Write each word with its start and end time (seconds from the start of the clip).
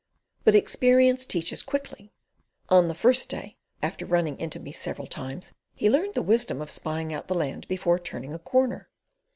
But 0.43 0.55
experience 0.55 1.27
teaches 1.27 1.61
quickly. 1.61 2.11
On 2.69 2.87
the 2.87 2.95
first 2.95 3.29
day, 3.29 3.57
after 3.83 4.03
running 4.03 4.39
into 4.39 4.59
me 4.59 4.71
several 4.71 5.05
times, 5.05 5.53
he 5.75 5.91
learned 5.91 6.15
the 6.15 6.23
wisdom 6.23 6.59
of 6.59 6.71
spying 6.71 7.13
out 7.13 7.27
the 7.27 7.35
land 7.35 7.67
before 7.67 7.99
turning 7.99 8.33
a 8.33 8.39
corner. 8.39 8.89